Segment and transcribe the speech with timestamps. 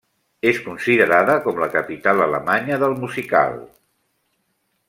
[0.51, 3.63] És considerada com la capital alemanya del musical.